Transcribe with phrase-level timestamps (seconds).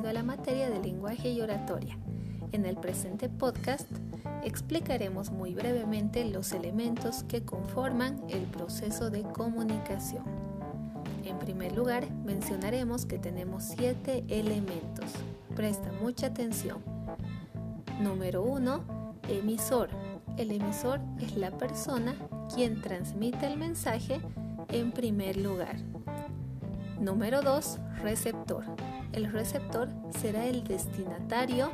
[0.00, 1.98] materia de lenguaje y oratoria.
[2.52, 3.88] En el presente podcast
[4.42, 10.24] explicaremos muy brevemente los elementos que conforman el proceso de comunicación.
[11.24, 15.12] En primer lugar, mencionaremos que tenemos siete elementos.
[15.54, 16.78] Presta mucha atención.
[18.00, 18.80] Número 1.
[19.28, 19.90] Emisor.
[20.38, 22.14] El emisor es la persona
[22.54, 24.20] quien transmite el mensaje
[24.68, 25.76] en primer lugar.
[26.98, 27.78] Número 2.
[28.02, 28.64] Receptor.
[29.12, 31.70] El receptor será el destinatario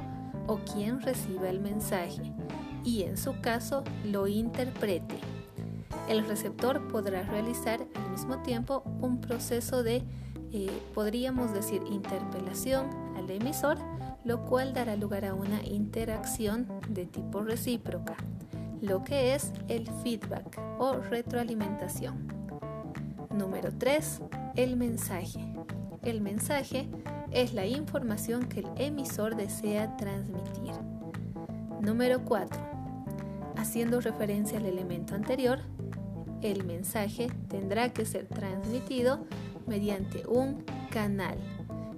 [0.46, 2.32] o quien reciba el mensaje
[2.84, 5.16] y en su caso lo interprete.
[6.08, 10.02] El receptor podrá realizar al mismo tiempo un proceso de,
[10.52, 13.78] eh, podríamos decir, interpelación al emisor,
[14.24, 18.16] lo cual dará lugar a una interacción de tipo recíproca,
[18.80, 22.26] lo que es el feedback o retroalimentación.
[23.30, 24.22] Número 3.
[24.56, 25.40] El mensaje.
[26.02, 26.88] El mensaje
[27.32, 30.72] es la información que el emisor desea transmitir.
[31.80, 32.58] Número 4.
[33.56, 35.60] Haciendo referencia al elemento anterior,
[36.42, 39.26] el mensaje tendrá que ser transmitido
[39.66, 41.36] mediante un canal,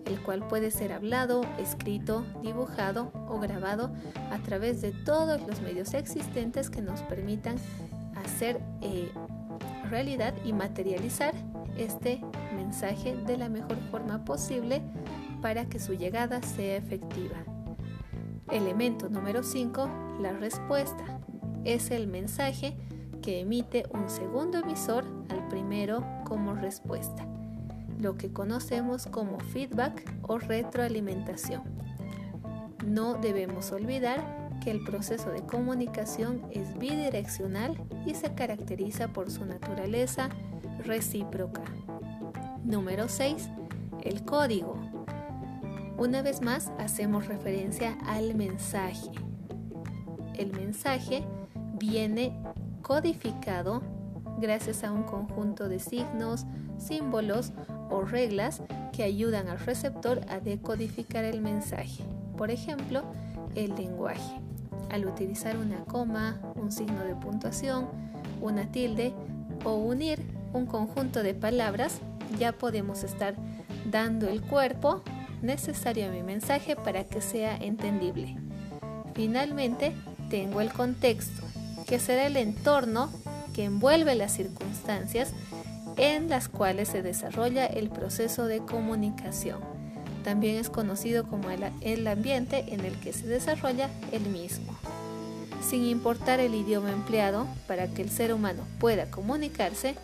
[0.06, 3.92] el cual puede ser hablado, escrito, dibujado o grabado
[4.30, 7.56] a través de todos los medios existentes que nos permitan
[8.16, 9.10] hacer eh,
[9.90, 11.34] realidad y materializar
[11.80, 12.20] este
[12.54, 14.82] mensaje de la mejor forma posible
[15.40, 17.36] para que su llegada sea efectiva.
[18.50, 21.20] Elemento número 5, la respuesta.
[21.64, 22.76] Es el mensaje
[23.22, 27.26] que emite un segundo emisor al primero como respuesta,
[27.98, 31.62] lo que conocemos como feedback o retroalimentación.
[32.86, 39.44] No debemos olvidar que el proceso de comunicación es bidireccional y se caracteriza por su
[39.44, 40.28] naturaleza
[40.84, 41.62] recíproca.
[42.64, 43.48] Número 6.
[44.02, 44.76] El código.
[45.98, 49.10] Una vez más hacemos referencia al mensaje.
[50.34, 51.24] El mensaje
[51.78, 52.38] viene
[52.82, 53.82] codificado
[54.40, 56.46] gracias a un conjunto de signos,
[56.78, 57.52] símbolos
[57.90, 58.62] o reglas
[58.92, 62.04] que ayudan al receptor a decodificar el mensaje.
[62.40, 63.02] Por ejemplo,
[63.54, 64.40] el lenguaje.
[64.88, 67.86] Al utilizar una coma, un signo de puntuación,
[68.40, 69.12] una tilde
[69.62, 70.22] o unir
[70.54, 72.00] un conjunto de palabras,
[72.38, 73.34] ya podemos estar
[73.90, 75.02] dando el cuerpo
[75.42, 78.38] necesario a mi mensaje para que sea entendible.
[79.12, 79.92] Finalmente,
[80.30, 81.42] tengo el contexto,
[81.86, 83.10] que será el entorno
[83.52, 85.34] que envuelve las circunstancias
[85.98, 89.79] en las cuales se desarrolla el proceso de comunicación.
[90.24, 94.74] También es conocido como el, ambiente en el que se desarrolla el mismo.
[95.66, 99.94] Sin importar el idioma empleado, para que el ser humano pueda comunicarse,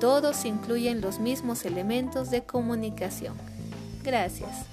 [0.00, 3.34] todos incluyen los mismos elementos de comunicación.
[4.02, 4.66] Gracias.